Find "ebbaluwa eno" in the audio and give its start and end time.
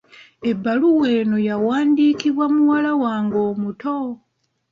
0.49-1.37